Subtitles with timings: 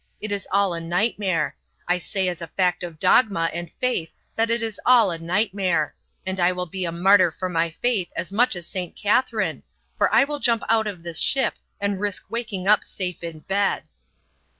[0.19, 1.55] It is all a nightmare.
[1.87, 5.93] I say as a fact of dogma and faith that it is all a nightmare.
[6.25, 8.95] And I will be a martyr for my faith as much as St.
[8.95, 9.61] Catherine,
[9.95, 13.83] for I will jump out of this ship and risk waking up safe in bed."